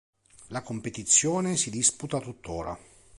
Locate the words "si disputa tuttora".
1.57-2.75